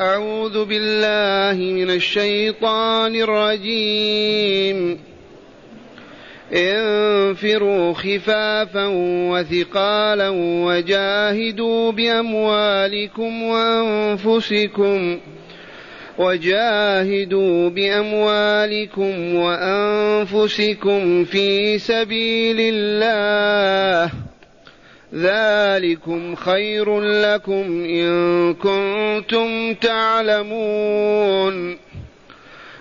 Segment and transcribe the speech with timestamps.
[0.00, 4.98] أعوذ بالله من الشيطان الرجيم.
[6.52, 8.86] انفروا خفافا
[9.30, 15.18] وثقالا وجاهدوا بأموالكم وأنفسكم
[16.18, 24.27] وجاهدوا بأموالكم وأنفسكم في سبيل الله.
[25.14, 31.76] ذلكم خير لكم إن كنتم تعلمون.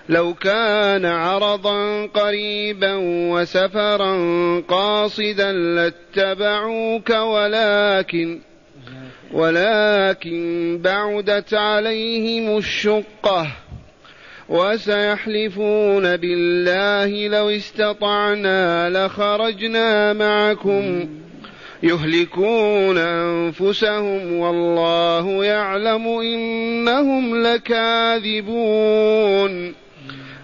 [0.10, 4.14] لو كان عرضا قريبا وسفرا
[4.68, 8.40] قاصدا لاتبعوك ولكن
[9.32, 13.48] ولكن بعدت عليهم الشقة
[14.50, 21.10] وسيحلفون بالله لو استطعنا لخرجنا معكم.
[21.84, 28.48] يهلكون أنفسهم والله يعلم إنهم لكاذبون.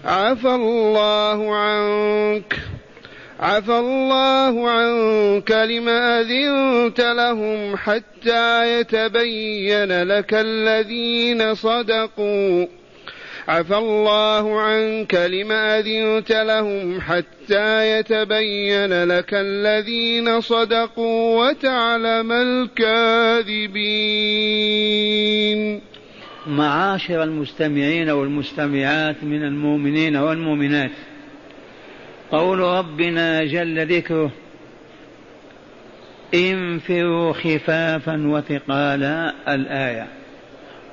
[0.04, 2.56] عفى الله عنك.
[3.40, 12.83] عفى الله عنك لما أذنت لهم حتى يتبين لك الذين صدقوا.
[13.48, 23.80] عفى الله عنك لما أذنت لهم حتى يتبين لك الذين صدقوا وتعلم الكاذبين.
[26.46, 30.90] معاشر المستمعين والمستمعات من المؤمنين والمؤمنات
[32.30, 34.32] قول ربنا جل ذكره
[36.34, 40.06] انفروا خفافا وثقالا الآية.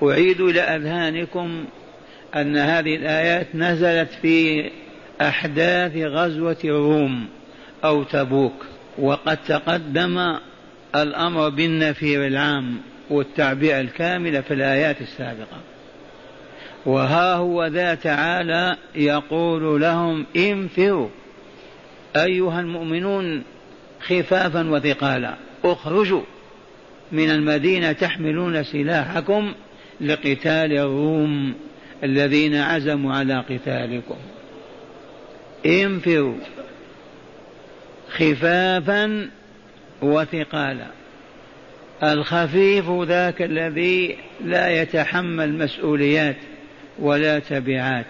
[0.03, 1.65] أعيد إلى أذهانكم
[2.35, 4.69] أن هذه الآيات نزلت في
[5.21, 7.27] أحداث غزوة الروم
[7.83, 8.65] أو تبوك
[8.97, 10.37] وقد تقدم
[10.95, 12.77] الأمر بالنفير العام
[13.09, 15.57] والتعبئة الكاملة في الآيات السابقة.
[16.85, 21.09] وها هو ذا تعالى يقول لهم انفروا
[22.15, 23.43] أيها المؤمنون
[24.01, 26.21] خفافا وثقالا اخرجوا
[27.11, 29.53] من المدينة تحملون سلاحكم
[30.01, 31.53] لقتال الروم.
[32.03, 34.17] الذين عزموا على قتالكم.
[35.65, 36.37] انفروا
[38.09, 39.29] خفافا
[40.01, 40.87] وثقالا.
[42.03, 46.37] الخفيف ذاك الذي لا يتحمل مسؤوليات
[46.99, 48.05] ولا تبعات.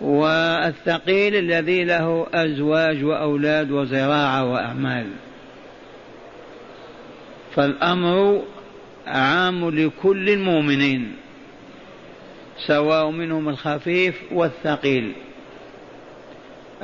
[0.00, 5.06] والثقيل الذي له أزواج وأولاد وزراعة وأعمال.
[7.54, 8.42] فالأمر
[9.06, 11.25] عام لكل المؤمنين.
[12.66, 15.12] سواء منهم الخفيف والثقيل.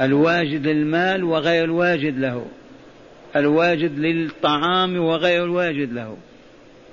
[0.00, 2.46] الواجد للمال وغير الواجد له.
[3.36, 6.16] الواجد للطعام وغير الواجد له.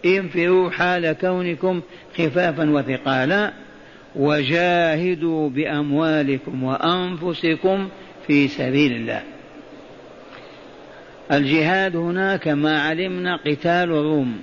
[0.06, 1.81] انفروا حال كونكم
[2.17, 3.53] خفافا وثقالا
[4.16, 7.90] وجاهدوا بأموالكم وأنفسكم
[8.28, 9.23] في سبيل الله.
[11.31, 14.41] الجهاد هنا كما علمنا قتال الروم.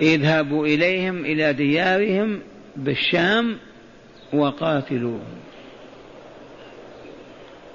[0.00, 2.40] اذهبوا إليهم إلى ديارهم
[2.76, 3.56] بالشام
[4.32, 5.36] وقاتلوهم.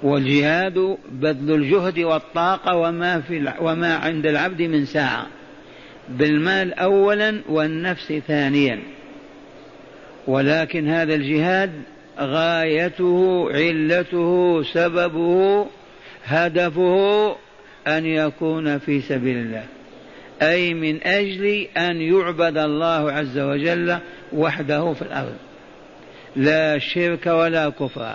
[0.02, 5.26] والجهاد بذل الجهد والطاقة وما, في وما عند العبد من ساعة.
[6.08, 8.80] بالمال أولا والنفس ثانيا.
[10.26, 11.72] ولكن هذا الجهاد
[12.18, 15.66] غايته علته سببه
[16.24, 17.36] هدفه
[17.86, 19.64] أن يكون في سبيل الله.
[20.42, 23.98] أي من أجل أن يعبد الله عز وجل
[24.32, 25.36] وحده في الأرض.
[26.36, 28.14] لا شرك ولا كفر.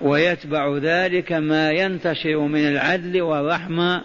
[0.00, 4.04] ويتبع ذلك ما ينتشر من العدل والرحمة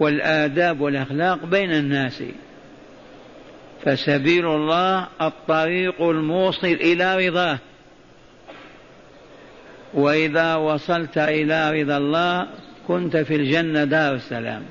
[0.00, 2.22] والآداب والأخلاق بين الناس.
[3.84, 7.58] فسبيل الله الطريق الموصل إلى رضاه.
[9.94, 12.46] وإذا وصلت إلى رضا الله
[12.88, 14.62] كنت في الجنة دار السلام.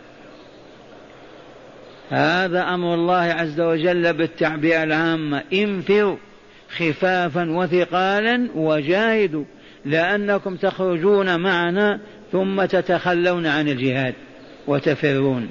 [2.09, 6.18] هذا أمر الله عز وجل بالتعبئة العامة انفروا
[6.77, 9.44] خفافا وثقالا وجاهدوا
[9.86, 12.00] لأنكم تخرجون معنا
[12.31, 14.13] ثم تتخلون عن الجهاد
[14.68, 15.50] وتفرون.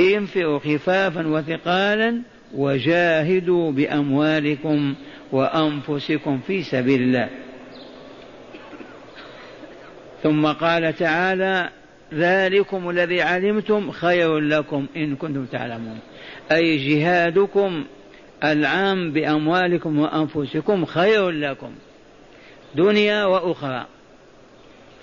[0.00, 2.22] انفروا خفافا وثقالا
[2.54, 4.94] وجاهدوا بأموالكم
[5.32, 7.28] وأنفسكم في سبيل الله.
[10.22, 11.68] ثم قال تعالى
[12.14, 15.98] ذلكم الذي علمتم خير لكم إن كنتم تعلمون.
[16.52, 17.84] أي جهادكم
[18.44, 21.70] العام بأموالكم وأنفسكم خير لكم.
[22.74, 23.86] دنيا وأخرى.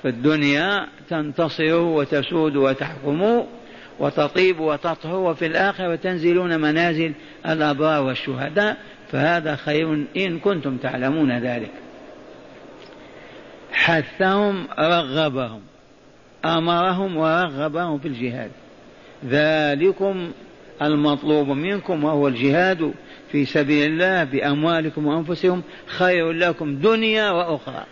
[0.01, 3.44] في الدنيا تنتصروا وتسودوا وتحكموا
[4.00, 7.13] وتطيب وتطهر وفي الآخرة تنزلون منازل
[7.45, 8.77] الأبرار والشهداء.
[9.12, 11.71] فهذا خير إن كنتم تعلمون ذلك.
[13.74, 15.62] حثهم رغبهم
[16.45, 18.51] أمرهم ورغبهم في الجهاد.
[19.25, 20.31] ذلكم
[20.81, 22.94] المطلوب منكم وهو الجهاد
[23.31, 27.83] في سبيل الله بأموالكم وأنفسكم خير لكم دنيا وأخرى.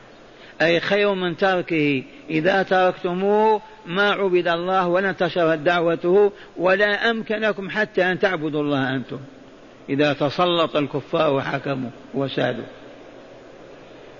[0.61, 2.03] أي خير من تركه.
[2.29, 8.95] إذا تركتموه ما عبد الله ولا انتشرت دعوته ولا امكن لكم حتى أن تعبدوا الله
[8.95, 9.19] أنتم.
[9.89, 12.65] إذا تسلط الكفار وحكموا وسادوا.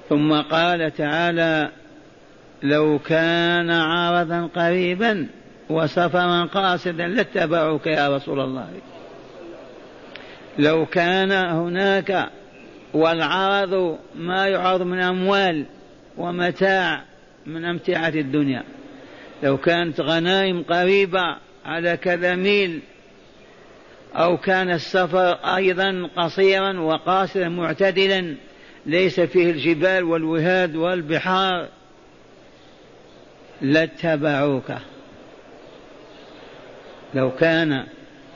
[0.09, 1.71] ثم قال تعالى
[2.63, 5.27] لو كان عارضا قريبا
[5.69, 8.67] وسفرا قاصدا لاتبعوك يا رسول الله.
[10.59, 12.29] لو كان هناك
[12.93, 15.65] والعرض ما يعرض من أموال
[16.17, 17.03] ومتاع
[17.45, 18.63] من أمتعة الدنيا.
[19.43, 22.81] لو كانت غنائم قريبة على كذا ميل
[24.15, 28.35] أو كان السفر أيضا قصيرا وقاصرا معتدلا
[28.87, 31.67] ليس فيه الجبال والوهاد والبحار.
[33.61, 34.71] لاتبعوك.
[37.13, 37.83] لو كان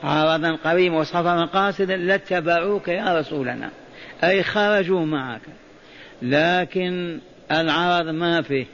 [0.04, 3.70] عرضا قريبا وسفرا قاصدا لاتبعوك يا رسولنا.
[4.24, 5.40] أي خرجوا معك.
[6.22, 7.18] لكن
[7.50, 8.66] العرض ما فيه.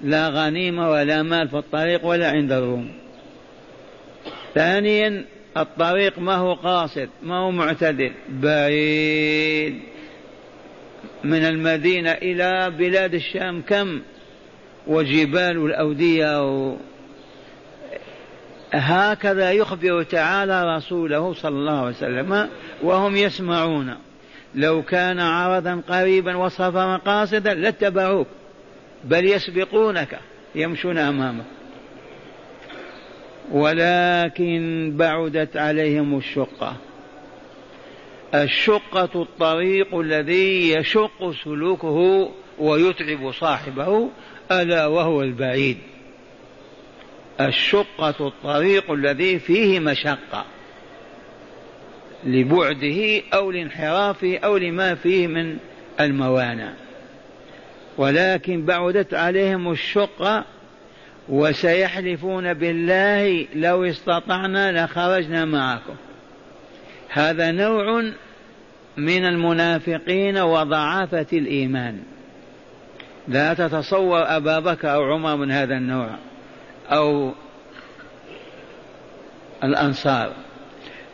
[0.00, 2.92] لا غنيمة ولا مال في الطريق ولا عند الروم.
[4.54, 5.24] ثانيا
[5.56, 9.93] الطريق ما هو قاصد ما هو معتدل بعيد.
[11.24, 14.00] من المدينة إلى بلاد الشام كم؟
[14.86, 16.76] وجبال الأودية.
[18.72, 22.48] هكذا يخبر تعالى رسوله صلى الله عليه وسلم
[22.82, 23.94] وهم يسمعون.
[24.54, 28.26] لو كان عرضا قريبا وسفرا قاصدا لاتبعوك
[29.04, 30.18] بل يسبقونك
[30.54, 31.44] يمشون أمامك.
[33.50, 36.76] ولكن بعدت عليهم الشقة.
[38.34, 44.10] الشقة الطريق الذي يشق سلوكه ويتعب صاحبه
[44.52, 45.78] ألا وهو البعيد.
[47.40, 50.44] الشقة الطريق الذي فيه مشقة
[52.24, 55.56] لبعده أو لانحرافه أو لما فيه من
[56.00, 56.72] الموانع.
[57.96, 60.44] ولكن بعدت عليهم الشقة
[61.28, 65.94] وسيحلفون بالله لو استطعنا لخرجنا معكم.
[67.08, 68.04] هذا نوع
[68.96, 71.98] من المنافقين وضعافة الإيمان.
[73.28, 76.10] لا تتصور أبا بكر أو عمر من هذا النوع
[76.90, 77.32] أو
[79.64, 80.32] الأنصار.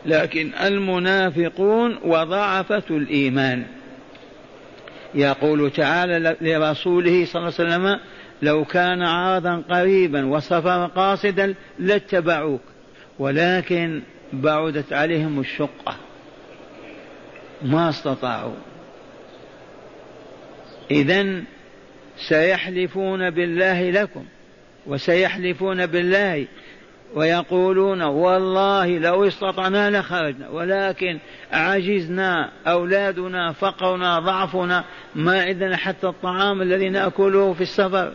[0.05, 3.65] لكن المنافقون وضعفة الإيمان.
[5.13, 7.99] يقول تعالى لرسوله صلى الله عليه وسلم
[8.41, 12.61] لو كان عارضا قريبا وسفرا قاصدا لاتبعوك
[13.19, 14.01] ولكن
[14.33, 15.95] بعدت عليهم الشقة.
[17.63, 18.55] ما استطاعوا.
[20.91, 21.43] إذا
[22.17, 24.25] سيحلفون بالله لكم
[24.87, 26.47] وسيحلفون بالله
[27.13, 31.19] ويقولون والله لو استطعنا لخرجنا ولكن
[31.51, 34.83] عجزنا أولادنا فقرنا ضعفنا
[35.15, 38.13] ما عندنا حتى الطعام الذي نأكله في السفر.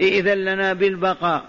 [0.00, 1.44] إذا لنا بالبقاء.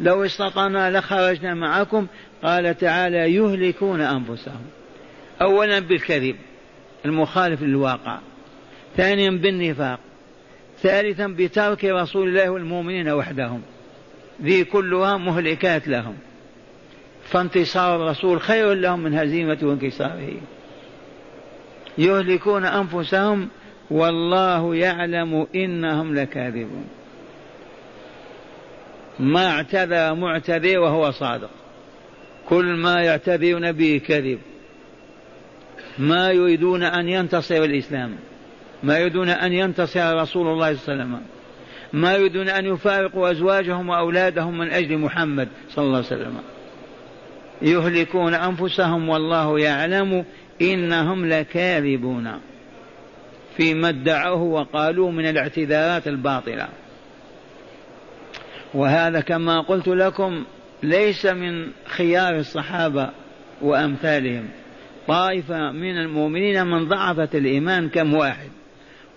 [0.00, 2.06] لو استطعنا لخرجنا معكم
[2.42, 4.79] قال تعالى يهلكون أنفسهم.
[5.42, 6.36] أولا بالكذب
[7.04, 8.18] المخالف للواقع
[8.96, 10.00] ثانيا بالنفاق
[10.82, 13.62] ثالثا بترك رسول الله والمؤمنين وحدهم.
[14.42, 16.16] ذي كلها مهلكات لهم.
[17.24, 20.34] فانتصار الرسول خير لهم من هزيمة وانكساره.
[21.98, 23.48] يهلكون أنفسهم
[23.90, 26.88] والله يعلم إنهم لكاذبون.
[29.18, 31.50] ما اعتذر معتذر وهو صادق.
[32.48, 34.38] كل ما يعتذرون به كذب.
[36.00, 38.16] ما يريدون أن ينتصر الإسلام.
[38.82, 41.20] ما يريدون أن ينتصر رسول الله صلى الله عليه وسلم.
[41.92, 46.38] ما يريدون أن يفارقوا أزواجهم وأولادهم من أجل محمد صلى الله عليه وسلم.
[47.62, 50.24] يهلكون أنفسهم والله يعلم
[50.62, 52.40] إنهم لكاذبون
[53.56, 56.68] فيما ادعوه وقالوا من الاعتذارات الباطلة.
[58.74, 60.44] وهذا كما قلت لكم
[60.82, 63.10] ليس من خيار الصحابة
[63.62, 64.48] وأمثالهم.
[65.10, 68.50] طائفة من المؤمنين من ضعفت الإيمان كم واحد.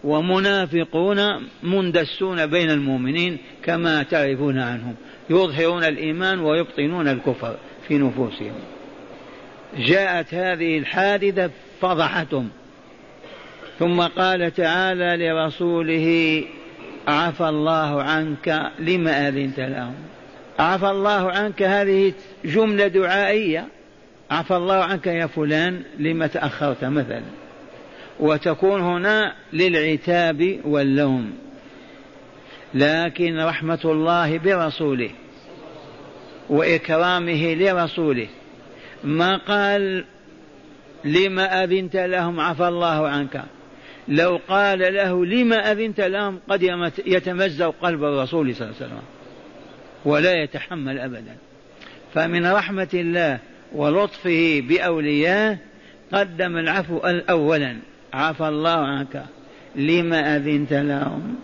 [0.03, 1.19] ومنافقون
[1.63, 4.95] مندسون بين المؤمنين كما تعرفون عنهم.
[5.29, 7.55] يظهرون الإيمان ويبطنون الكفر
[7.87, 8.53] في نفوسهم.
[9.77, 11.49] جاءت هذه الحادثة
[11.81, 12.49] فضحتهم.
[13.79, 16.43] ثم قال تعالى لرسوله
[17.07, 19.95] عفى الله عنك لم أذنت لهم.
[20.59, 22.13] عفى الله عنك هذه
[22.45, 23.67] جملة دعائية.
[24.33, 27.21] عفى الله عنك يا فلان لما تأخرت مثلا.
[28.19, 31.33] وتكون هنا للعتاب واللوم.
[32.73, 35.09] لكن رحمة الله برسوله
[36.49, 38.27] وإكرامه لرسوله.
[39.03, 40.05] ما قال
[41.05, 43.43] لما أذنت لهم عفى الله عنك.
[44.07, 46.63] لو قال له لما أذنت لهم قد
[47.05, 49.03] يتمزق قلب الرسول صلى الله عليه وسلم.
[50.05, 51.35] ولا يتحمل أبدا.
[52.13, 53.39] فمن رحمة الله
[53.73, 55.57] ولطفه بأولياه
[56.13, 56.97] قدم العفو
[57.29, 57.77] أولا.
[58.13, 59.25] عفى الله عنك.
[59.75, 61.35] لما أذنت لهم؟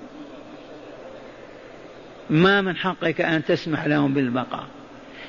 [2.29, 4.65] ما من حقك أن تسمح لهم بالبقاء.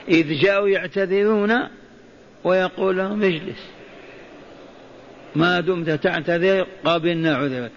[0.08, 1.58] إذ جاءوا يعتذرون
[2.44, 3.66] ويقول لهم اجلس.
[5.36, 7.72] ما دمت تعتذر قبلنا عذرك.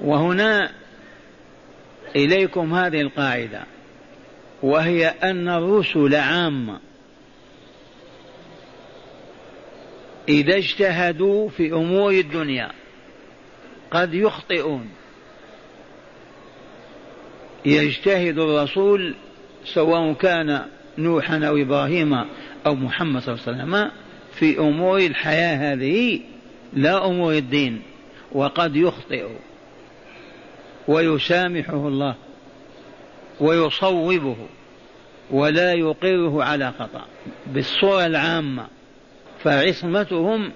[0.00, 0.70] وهنا
[2.16, 3.62] إليكم هذه القاعدة.
[4.62, 6.87] وهي أن الرسل عامة.
[10.28, 12.70] إذا اجتهدوا في أمور الدنيا
[13.90, 14.88] قد يخطئون.
[17.64, 19.14] يجتهد الرسول
[19.64, 20.64] سواء كان
[20.98, 22.14] نوحا أو إبراهيم
[22.66, 23.90] أو محمد صلى الله عليه وسلم
[24.32, 26.20] في أمور الحياة هذه
[26.72, 27.82] لا أمور الدين
[28.32, 29.26] وقد يخطئ.
[30.88, 32.14] ويسامحه الله.
[33.40, 34.36] ويصوبه.
[35.30, 37.04] ولا يقره على خطأ.
[37.46, 38.77] بالصورة العامة.
[39.44, 40.52] فعصمتهم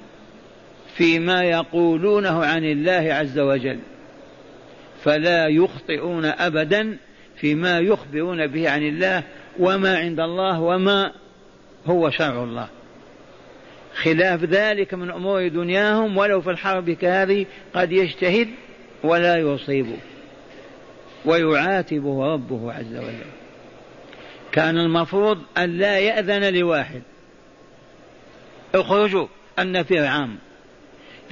[0.96, 3.78] فيما يقولونه عن الله عز وجل
[5.04, 6.96] فلا يخطئون ابدا
[7.36, 9.22] فيما يخبرون به عن الله
[9.58, 11.12] وما عند الله وما
[11.86, 12.68] هو شرع الله.
[13.94, 18.48] خلاف ذلك من أمور دنياهم ولو في الحرب كهذه قد يجتهد
[19.04, 19.86] ولا يصيب
[21.24, 23.32] ويعاتبه ربه عز وجل.
[24.52, 27.02] كان المفروض أن لا يأذن لواحد.
[28.74, 29.26] اخرجوا
[29.58, 30.38] النفير عام.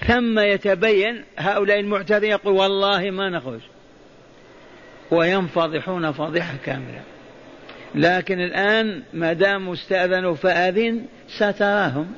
[0.07, 3.61] ثم يتبين هؤلاء المعتذرين يقول والله ما نخرج.
[5.11, 7.03] وينفضحون فضيحة كاملة.
[7.95, 12.13] لكن الآن ما دام استأذنوا فأذن ستراهم.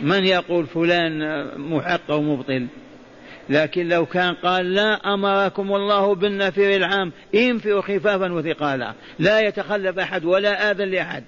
[0.00, 2.66] من يقول فلان محق أو مبطل؟
[3.48, 8.94] لكن لو كان قال لا أمركم الله بالنفير العام إنفروا خفافا وثقالا.
[9.18, 11.24] لا يتخلف أحد ولا آذن لأحد.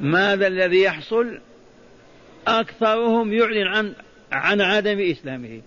[0.00, 1.38] ماذا الذي يحصل؟
[2.46, 3.92] أكثرهم يعلن عن
[4.32, 5.60] عن عدم إسلامه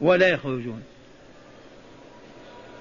[0.00, 0.82] ولا يخرجون.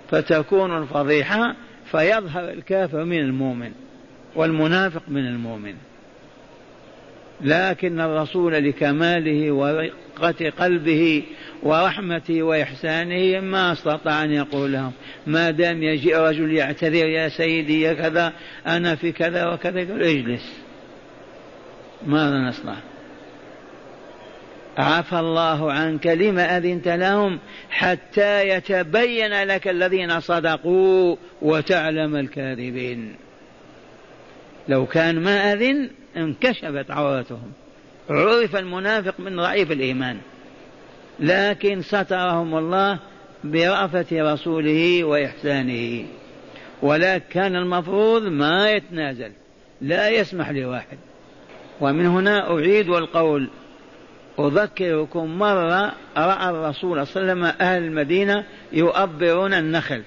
[0.09, 1.55] فتكون الفضيحة
[1.91, 3.71] فيظهر الكافر من المؤمن
[4.35, 5.75] والمنافق من المؤمن.
[7.41, 11.23] لكن الرسول لكماله ورقة قلبه
[11.63, 14.91] ورحمته وإحسانه ما استطاع أن يقول لهم
[15.27, 18.33] ما دام يجيء رجل يعتذر يا سيدي يا كذا
[18.67, 19.79] أنا في كذا وكذا.
[19.79, 20.61] يقول اجلس.
[22.05, 22.75] ماذا نصنع؟
[24.77, 27.39] عفى الله عنك لما أذنت لهم
[27.69, 33.15] حتى يتبين لك الذين صدقوا وتعلم الكاذبين.
[34.67, 37.51] لو كان ما أذن انكشفت عورتهم.
[38.09, 40.17] عرف المنافق من ضعيف الإيمان.
[41.19, 42.99] لكن سترهم الله
[43.43, 46.05] برأفة رسوله وإحسانه.
[46.81, 49.31] ولكن كان المفروض ما يتنازل
[49.81, 50.97] لا يسمح لواحد.
[51.81, 53.49] ومن هنا أعيد القول.
[54.39, 60.03] أذكركم مرة رأى الرسول صلى الله عليه وسلم أهل المدينة يؤبرون النخل.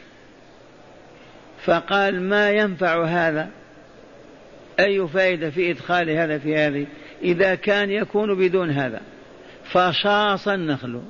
[1.64, 3.48] فقال ما ينفع هذا؟
[4.80, 6.86] أي فائدة في إدخال هذا في هذه؟
[7.22, 9.00] إذا كان يكون بدون هذا.
[9.64, 11.00] فشاص النخل.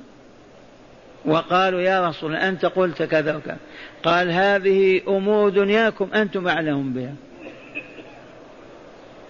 [1.25, 3.57] وقالوا يا رسول أنت قلت كذا وكذا.
[4.03, 7.13] قال هذه أمور دنياكم أنتم أعلم بها.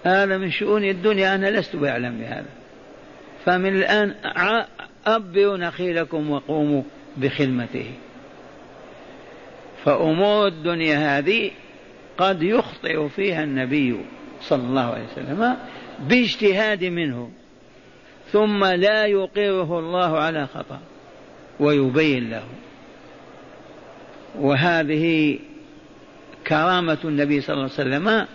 [0.06, 2.46] هذا من شؤون الدنيا أنا لست بأعلم بهذا.
[3.44, 4.14] فمن الآن
[5.06, 6.82] أبروا نخيلكم وقوموا
[7.16, 7.90] بخدمته.
[9.84, 11.50] فأمور الدنيا هذه
[12.18, 13.96] قد يخطئ فيها النبي
[14.40, 15.56] صلى الله عليه وسلم
[16.00, 17.30] باجتهاد منه
[18.32, 20.80] ثم لا يقره الله على خطأ
[21.60, 22.44] ويبين له.
[24.38, 25.38] وهذه
[26.46, 28.26] كرامة النبي صلى الله عليه وسلم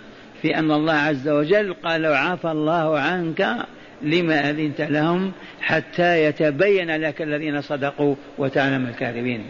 [0.42, 3.66] في أن الله عز وجل قال عفى الله عنك
[4.02, 5.32] لما أذنت لهم
[5.62, 9.46] حتى يتبين لك الذين صدقوا وتعلم الكاذبين.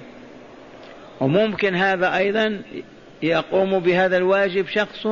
[1.19, 2.61] وممكن هذا أيضا
[3.23, 5.05] يقوم بهذا الواجب شخص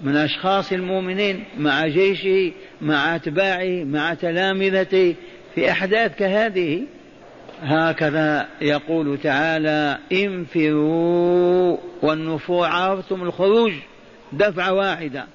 [0.00, 5.14] من أشخاص المؤمنين مع جيشه مع أتباعه مع تلامذته
[5.54, 6.82] في أحداث كهذه.
[7.62, 13.72] هكذا يقول تعالى انفروا والنفور عرفتم الخروج.
[14.36, 15.26] دفعة واحدة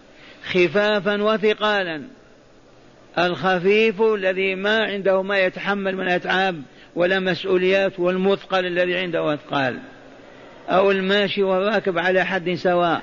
[0.44, 2.02] خفافا وثقالا.
[3.20, 6.62] الخفيف الذي ما عنده ما يتحمل من أتعاب
[6.96, 9.80] ولا مسؤوليات والمثقل الذي عنده أثقال.
[10.70, 13.02] أو الماشي والراكب على حد سواء.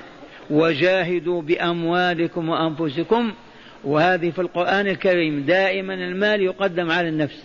[0.49, 3.33] وجاهدوا بأموالكم وأنفسكم.
[3.83, 7.43] وهذه في القرآن الكريم دائما المال يقدم على النفس.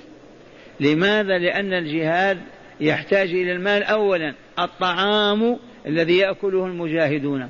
[0.80, 2.38] لماذا؟ لأن الجهاد
[2.80, 7.48] يحتاج إلى المال أولا الطعام الذي يأكله المجاهدون.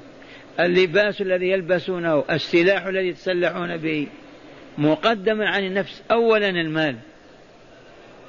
[0.60, 4.06] اللباس الذي يلبسونه السلاح الذي يتسلحون به.
[4.78, 6.96] مقدما عن النفس أولا المال.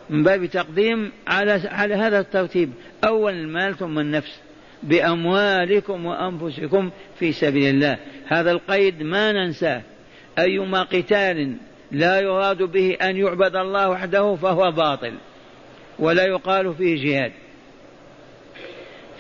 [0.09, 2.71] من باب تقديم على على هذا الترتيب
[3.07, 4.41] أولا المال ثم النفس.
[4.83, 7.97] بأموالكم وأنفسكم في سبيل الله.
[8.27, 9.81] هذا القيد ما ننساه.
[10.39, 11.55] أيما قتال
[11.91, 15.13] لا يراد به أن يعبد الله وحده فهو باطل
[15.99, 17.31] ولا يقال فيه جهاد.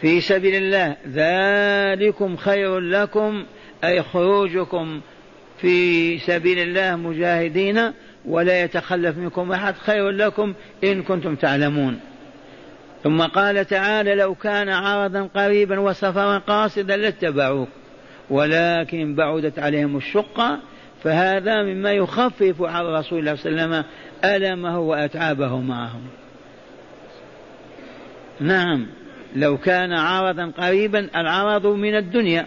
[0.01, 3.45] في سبيل الله ذلكم خير لكم
[3.83, 5.01] أي خروجكم
[5.57, 7.91] في سبيل الله مجاهدين
[8.25, 11.99] ولا يتخلف منكم أحد خير لكم إن كنتم تعلمون.
[13.03, 17.69] ثم قال تعالى لو كان عرضا قريبا وسفرا قاصدا لاتبعوك
[18.29, 20.59] ولكن بعدت عليهم الشقة
[21.03, 23.85] فهذا مما يخفف على رسول الله صلى الله عليه وسلم
[24.23, 26.01] ألمه وأتعابه معهم.
[28.39, 28.87] نعم.
[29.35, 32.45] لو كان عرضا قريبا العرض من الدنيا.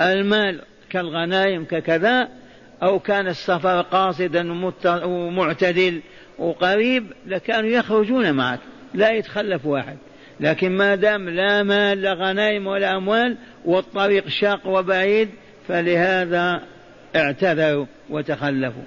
[0.00, 0.60] المال
[0.90, 2.28] كالغنائم ككذا
[2.82, 4.52] أو كان السفر قاصدا
[5.04, 6.00] ومعتدل
[6.38, 8.60] وقريب لكانوا يخرجون معك.
[8.94, 9.96] لا يتخلف واحد.
[10.40, 15.28] لكن ما دام لا مال لا غنائم ولا أموال والطريق شاق وبعيد
[15.68, 16.62] فلهذا
[17.16, 18.82] اعتذروا وتخلفوا.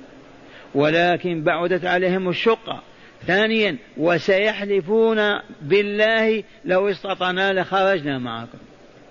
[0.76, 2.82] ولكن بعدت عليهم الشقة.
[3.28, 8.58] ثانيا وسيحلفون بالله لو استطعنا لخرجنا معكم.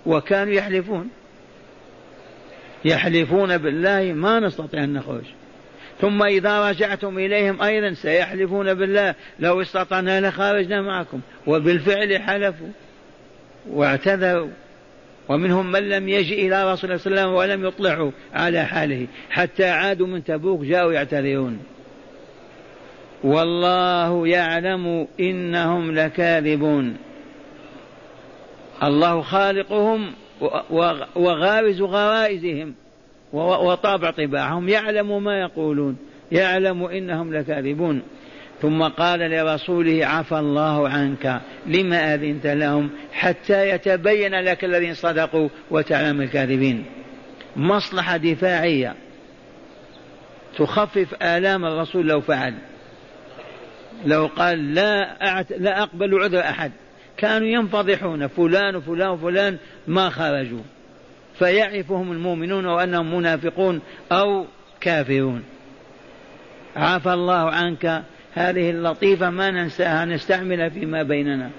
[0.05, 1.09] وكانوا يحلفون.
[2.85, 5.23] يحلفون بالله ما نستطيع أن نخرج.
[6.01, 11.19] ثم إذا رجعتم إليهم أيضا سيحلفون بالله لو استطعنا لخرجنا معكم.
[11.47, 12.69] وبالفعل حلفوا.
[13.69, 14.49] واعتذروا.
[15.29, 19.07] ومنهم من لم يجئ إلى رسول الله صلى الله عليه وسلم ولم يطلعوا على حاله.
[19.29, 21.59] حتى عادوا من تبوك جاءوا يعتذرون.
[23.23, 26.97] والله يعلم إنهم لكاذبون.
[28.83, 30.11] الله خالقهم
[31.15, 32.73] وغارز غرائزهم
[33.33, 34.69] وطابع طباعهم.
[34.69, 35.97] يعلم ما يقولون.
[36.31, 38.01] يعلم إنهم لكاذبون.
[38.61, 41.41] ثم قال لرسوله عفى الله عنك.
[41.67, 46.85] لما أذنت لهم حتى يتبين لك الذين صدقوا وتعلم الكاذبين.
[47.55, 48.95] مصلحة دفاعية
[50.57, 52.53] تخفف آلام الرسول لو فعل.
[54.05, 55.17] لو قال لا
[55.57, 56.71] لا أقبل عذر أحد.
[57.17, 60.61] كانوا ينفضحون فلان وفلان وفلان ما خرجوا.
[61.39, 64.45] فيعرفهم المؤمنون وأنهم منافقون أو
[64.81, 65.43] كافرون.
[66.75, 68.03] عفى الله عنك.
[68.33, 71.49] هذه اللطيفة ما ننساها نستعملها فيما بيننا.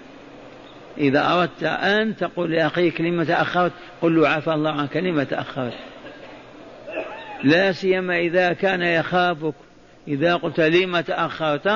[0.99, 5.75] إذا أردت أن تقول لأخيك لما تأخرت قل له عفى الله عنك لما تأخرت.
[7.45, 9.55] لا سيما إذا كان يخافك.
[10.09, 11.67] إذا قلت لما تأخرت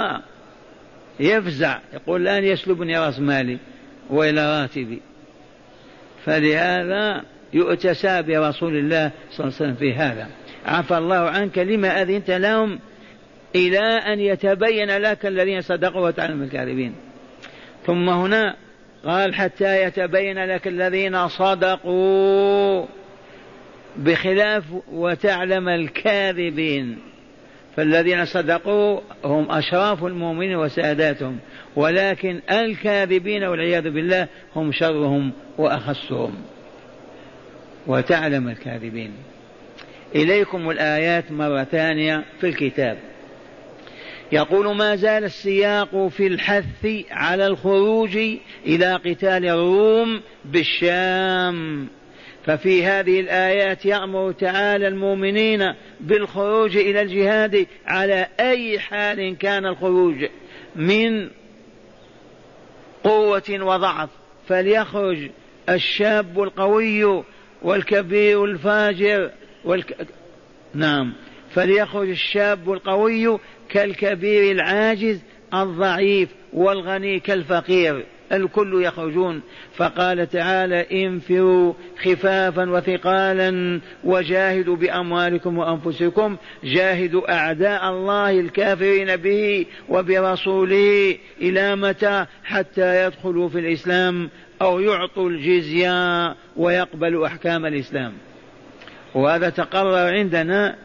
[1.21, 3.59] يفزع يقول الآن يسلبني رأس مالي
[4.11, 5.01] وإلى راتبي.
[6.25, 10.29] فلهذا يؤتسى برسول الله صلى الله عليه وسلم في هذا.
[10.67, 12.79] عفى الله عنك لما أذنت لهم؟
[13.55, 16.95] إلى أن يتبين لك الذين صدقوا وتعلم الكاذبين.
[17.87, 18.57] ثم هنا
[19.05, 22.87] قال حتى يتبين لك الذين صدقوا
[23.97, 26.99] بخلاف وتعلم الكاذبين.
[27.77, 31.39] فالذين صدقوا هم أشراف المؤمنين وساداتهم
[31.77, 36.35] ولكن الكاذبين والعياذ بالله هم شرهم وأخسهم.
[37.87, 39.13] وتعلم الكاذبين.
[40.15, 42.99] إليكم الآيات مرة ثانية في الكتاب.
[44.33, 48.17] يقول ما زال السياق في الحث على الخروج
[48.67, 51.89] إلى قتال الروم بالشام.
[52.47, 60.27] ففي هذه الآيات يأمر تعالى المؤمنين بالخروج إلى الجهاد على أي حال كان الخروج
[60.77, 61.31] من
[63.05, 64.09] قوة وضعف.
[64.49, 65.31] فليخرج
[65.69, 67.25] الشاب القوي
[67.63, 69.31] والكبير الفاجر
[69.65, 70.07] والك...
[70.75, 71.13] نعم.
[71.51, 75.21] فليخرج الشاب القوي كالكبير العاجز
[75.55, 78.07] الضعيف والغني كالفقير.
[78.33, 79.43] الكل يخرجون.
[79.77, 86.37] فقال تعالى انفروا خفافا وثقالا وجاهدوا بأموالكم وأنفسكم.
[86.65, 94.31] جاهدوا أعداء الله الكافرين به وبرسوله إلى متى؟ حتى يدخلوا في الإسلام
[94.63, 98.13] أو يعطوا الجزية ويقبلوا أحكام الإسلام.
[99.15, 100.77] وهذا تقرر عندنا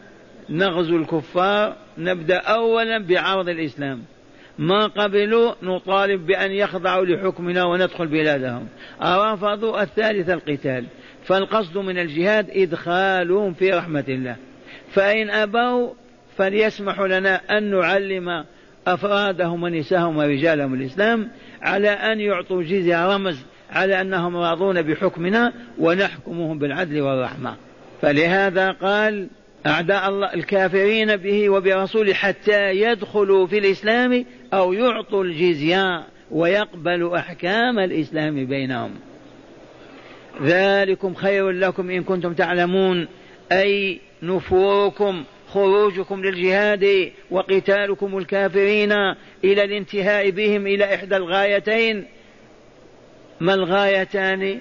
[0.50, 1.76] نغزو الكفار.
[1.98, 4.02] نبدأ اولا بعرض الإسلام.
[4.58, 8.68] ما قبلوا نطالب بأن يخضعوا لحكمنا وندخل بلادهم.
[9.02, 10.84] رفضوا الثالث القتال.
[11.24, 14.36] فالقصد من الجهاد إدخالهم في رحمة الله.
[14.92, 15.90] فإن أبوا
[16.36, 18.44] فليسمحوا لنا أن نعلم
[18.86, 21.28] أفرادهم ونساءهم ورجالهم الإسلام
[21.62, 23.38] على أن يعطوا جزية رمز
[23.70, 27.56] على أنهم راضون بحكمنا ونحكمهم بالعدل والرحمة.
[28.02, 29.28] فلهذا قال
[29.66, 38.46] أعداء الله الكافرين به وبرسوله حتى يدخلوا في الإسلام أو يعطوا الجزية ويقبلوا أحكام الإسلام
[38.46, 38.90] بينهم.
[40.42, 43.08] ذلكم خير لكم إن كنتم تعلمون.
[43.52, 48.92] أي نفوركم خروجكم للجهاد وقتالكم الكافرين
[49.44, 52.06] إلى الانتهاء بهم إلى إحدى الغايتين.
[53.40, 54.60] ما الغايتان؟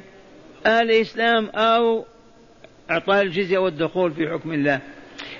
[0.67, 2.05] الإسلام أو
[2.91, 4.79] إعطاء الجزية والدخول في حكم الله.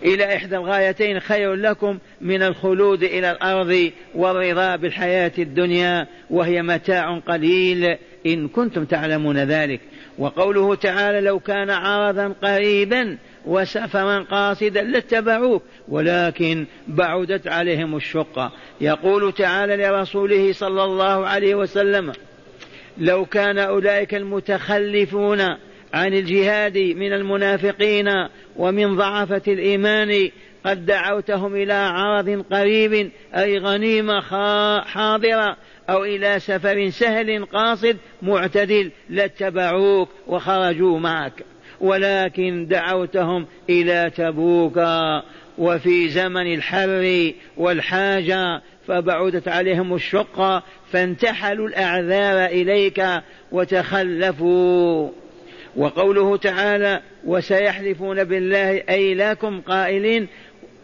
[0.06, 7.98] إلى إحدى الغايتين خير لكم من الخلود إلى الأرض والرضا بالحياة الدنيا وهي متاع قليل
[8.26, 9.80] إن كنتم تعلمون ذلك.
[10.18, 19.76] وقوله تعالى لو كان عرضا قريبا وسفرا قاصدا لاتبعوك ولكن بعدت عليهم الشقة يقول تعالى
[19.78, 22.14] لرسوله صلى الله عليه وسلم
[22.98, 25.42] لو كان أولئك المتخلفون
[25.94, 28.08] عن الجهاد من المنافقين
[28.56, 30.30] ومن ضعفة الإيمان
[30.66, 34.22] قد دعوتهم إلى عرض قريب أي غنيمة
[34.82, 35.58] حاضرة
[35.90, 41.44] أو إلى سفر سهل قاصد معتدل لاتبعوك وخرجوا معك.
[41.80, 44.80] ولكن دعوتهم إلى تبوك.
[45.58, 53.04] وفي زمن الحر والحاجة فبعدت عليهم الشقة فانتحلوا الأعذار إليك
[53.52, 55.10] وتخلفوا.
[55.76, 60.28] وقوله تعالى وسيحلفون بالله أي لكم قائلين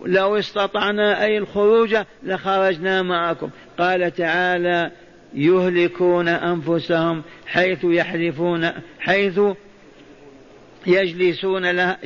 [0.06, 3.50] لو استطعنا أي الخروج لخرجنا معكم.
[3.78, 4.92] قال تعالى
[5.34, 8.70] يهلكون أنفسهم حيث يحلفون
[9.00, 9.40] حيث
[10.88, 11.98] يجلسون لها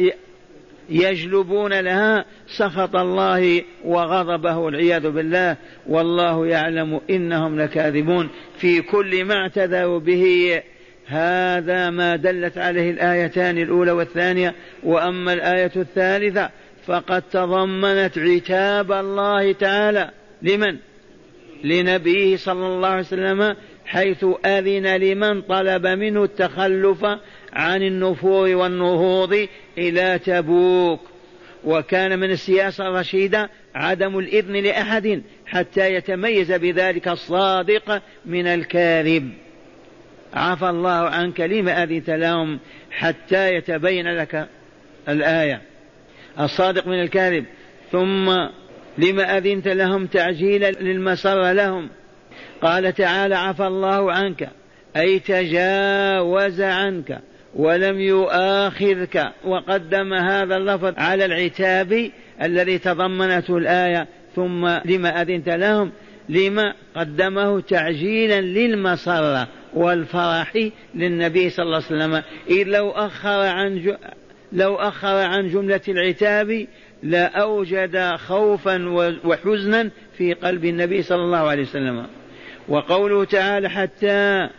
[0.90, 5.58] يجلبون لها سخط الله وغضبه والعياذ بالله.
[5.88, 8.30] والله يعلم إنهم لكاذبون.
[8.58, 10.62] في كل ما اعتذروا به
[11.06, 16.50] هذا ما دلت عليه الآيتان الأولى والثانية وأما الآية الثالثة
[16.86, 20.12] فقد تضمنت عتاب الله تعالى.
[20.42, 20.78] لمن؟
[21.64, 27.06] لنبيه صلى الله عليه وسلم حيث أذن لمن طلب منه التخلف
[27.54, 31.00] عن النفور والنهوض إلى تبوك.
[31.64, 39.32] وكان من السياسة الرشيدة عدم الإذن لأحد حتى يتميز بذلك الصادق من الكاذب.
[40.34, 42.60] عفى الله عنك لما أذنت لهم
[42.92, 44.48] حتى يتبين لك
[45.10, 45.62] الآية.
[46.40, 47.46] الصادق من الكاذب.
[47.92, 48.30] ثم
[48.98, 51.90] لما أذنت لهم تعجيلا للمسر لهم.
[52.62, 54.50] قال تعالى عفى الله عنك
[54.98, 57.20] أي تجاوز عنك
[57.56, 59.32] ولم يؤاخذك.
[59.46, 62.10] وقدم هذا اللفظ على العتاب
[62.42, 64.08] الذي تضمنته الآية.
[64.36, 65.92] ثم لما أذنت لهم
[66.30, 69.48] لما قدمه تعجيلا للمسرة.
[69.74, 72.24] والفرح للنبي صلى الله عليه وسلم.
[72.50, 73.98] إذ لو أخر عن
[74.54, 76.68] لو أخر عن جملة العتاب
[77.04, 78.90] لأوجد خوفا
[79.24, 82.06] وحزنا في قلب النبي صلى الله عليه وسلم.
[82.68, 84.50] وقوله تعالى حتى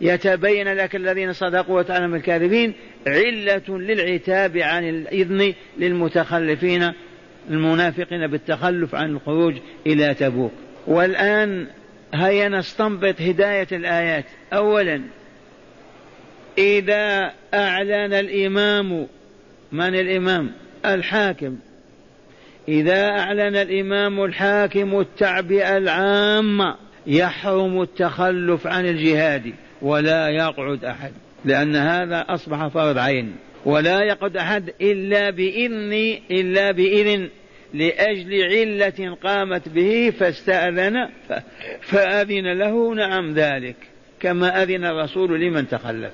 [0.00, 2.72] يتبين لك الذين صدقوا وتعلم الكاذبين
[3.06, 6.92] علة للعتاب عن الإذن للمتخلفين
[7.50, 9.54] المنافقين بالتخلف عن الخروج
[9.86, 10.52] إلى تبوك.
[10.86, 11.66] والآن
[12.14, 14.24] هيا نستنبط هداية الآيات.
[14.52, 15.00] أولا
[16.58, 19.06] إذا أعلن الإمام
[19.72, 20.52] من الإمام؟
[20.86, 21.56] الحاكم.
[22.68, 31.12] إذا أعلن الإمام الحاكم التعبئة العامة يحرم التخلف عن الجهاد ولا يقعد أحد
[31.44, 33.36] لأن هذا أصبح فرض عين.
[33.64, 37.28] ولا يقعد أحد إلا بإذن إلا بإذن
[37.74, 41.08] لأجل علة قامت به فاستأذن
[41.80, 43.76] فأذن له نعم ذلك
[44.20, 46.12] كما أذن الرسول لمن تخلف.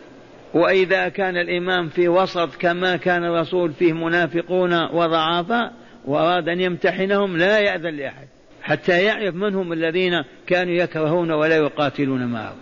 [0.55, 5.73] وإذا كان الإمام في وسط كما كان الرسول فيه منافقون وضعافاء
[6.05, 8.27] وأراد أن يمتحنهم لا يأذن لأحد
[8.63, 12.55] حتى يعرف من هم الذين كانوا يكرهون ولا يقاتلون معه.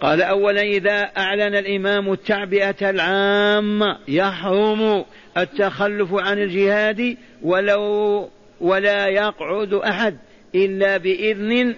[0.00, 5.04] قال أولا إذا أعلن الإمام التعبئة العامة يحرم
[5.36, 8.28] التخلف عن الجهاد ولو
[8.60, 10.16] ولا يقعد أحد
[10.54, 11.74] إلا بإذن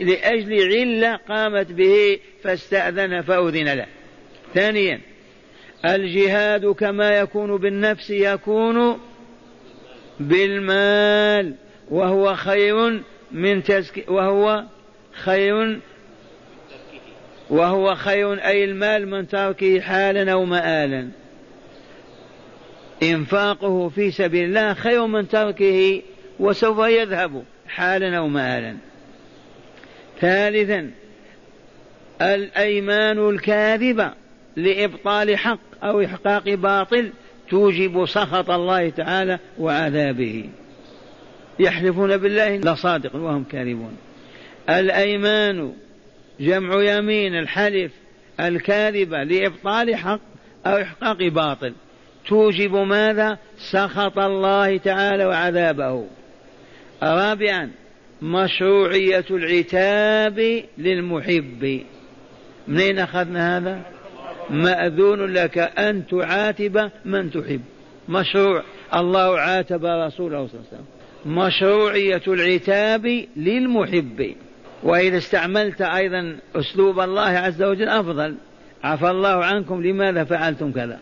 [0.00, 3.86] لأجل علة قامت به فاستأذن فأذن له.
[4.54, 5.00] ثانيا
[5.84, 8.98] الجهاد كما يكون بالنفس يكون
[10.20, 11.54] بالمال
[11.90, 14.64] وهو خير من تزكي وهو
[15.12, 15.80] خير
[17.50, 21.08] وهو خير أي المال من تركه حالا أو مآلا.
[23.02, 26.02] إنفاقه في سبيل الله خير من تركه
[26.40, 28.76] وسوف يذهب حالا أو مآلا.
[30.20, 30.90] ثالثا
[32.22, 34.12] الأيمان الكاذبة
[34.56, 37.10] لإبطال حق أو إحقاق باطل
[37.50, 40.50] توجب سخط الله تعالى وعذابه.
[41.58, 43.96] يحلفون بالله لصادق وهم كاذبون.
[44.68, 45.72] الأيمان
[46.40, 47.92] جمع يمين الحلف
[48.40, 50.20] الكاذبة لإبطال حق
[50.66, 51.72] أو إحقاق باطل
[52.28, 56.06] توجب ماذا؟ سخط الله تعالى وعذابه.
[57.02, 57.70] رابعا
[58.22, 61.80] مشروعية العتاب للمحب.
[62.68, 63.82] منين أخذنا هذا؟
[64.50, 67.60] مأذون لك أن تعاتب من تحب.
[68.08, 68.62] مشروع.
[68.94, 70.86] الله عاتب رسوله صلى الله عليه وسلم.
[71.26, 74.34] مشروعية العتاب للمحب.
[74.82, 78.34] وإذا استعملت أيضا أسلوب الله عز وجل أفضل.
[78.84, 80.98] عفى الله عنكم لماذا فعلتم كذا؟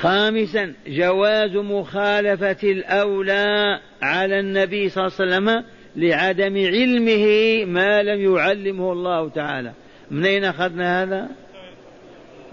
[0.00, 5.64] خامسا جواز مخالفة الأولى على النبي صلى الله عليه وسلم
[5.96, 9.72] لعدم علمه ما لم يعلمه الله تعالى.
[10.10, 11.28] من أين أخذنا هذا؟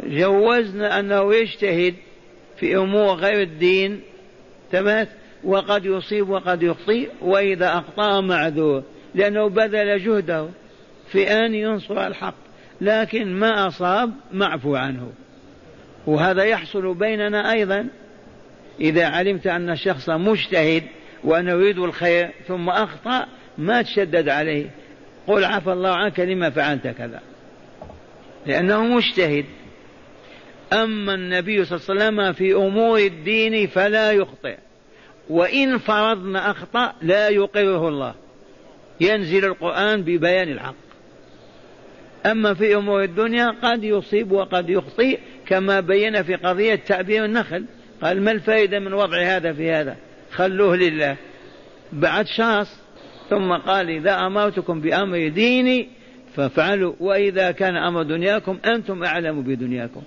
[0.04, 1.96] جوزنا أنه يجتهد
[2.60, 4.02] في أمور غير الدين
[4.72, 5.08] ثبت
[5.44, 8.84] وقد يصيب وقد يخطئ وإذا أخطأ معذور
[9.16, 10.48] لأنه بذل جهده
[11.12, 12.36] في أن ينصر الحق
[12.82, 15.12] لكن ما أصاب معفو عنه.
[16.08, 17.88] وهذا يحصل بيننا أيضا
[18.80, 20.84] إذا علمت أن الشخص مجتهد
[21.24, 23.26] وأنه يريد الخير ثم أخطأ
[23.58, 24.70] ما تشدد عليه.
[25.28, 27.22] قل عفى الله عنك لما فعلت كذا.
[28.46, 29.46] لأنه مجتهد.
[30.74, 34.58] أما النبي صلى الله عليه وسلم في أمور الدين فلا يخطئ.
[35.30, 38.16] وإن فرضنا أخطأ لا يقره الله.
[39.02, 40.93] ينزل القرآن ببيان الحق.
[42.26, 47.66] أما في أمور الدنيا قد يصيب وقد يخطئ كما بين في قضية تعبير النخل.
[48.02, 49.96] قال ما الفائدة من وضع هذا في هذا؟
[50.32, 51.18] خلوه لله.
[51.94, 52.80] بعد شخص
[53.30, 55.90] ثم قال إذا أمرتكم بأمر ديني
[56.36, 60.02] فافعلوا وإذا كان أمر دنياكم أنتم أعلم بدنياكم.